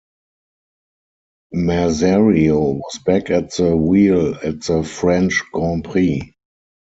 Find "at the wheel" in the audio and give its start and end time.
3.29-4.33